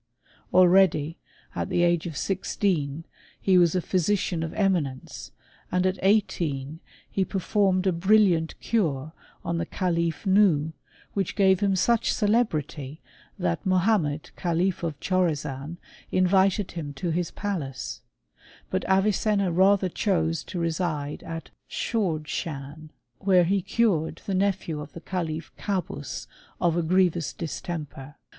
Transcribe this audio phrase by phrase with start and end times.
[0.51, 1.19] Already,
[1.53, 3.05] at the age of sixteen,
[3.39, 5.31] he was a physician of eminence;
[5.71, 9.13] and at eighteen he performed a brillia&IT cure
[9.45, 10.73] on the calif Nuhh,
[11.13, 12.99] which gave him such celebrity
[13.37, 15.77] that Mohammed, Calif of Chorazan,
[16.11, 18.01] invited him to his palace;
[18.71, 22.89] but Avicenna rather chose to reside at Dschordschan,
[23.19, 26.25] where he cured the nephew of th6 calif Kabus
[26.59, 28.15] of a grievous distemper.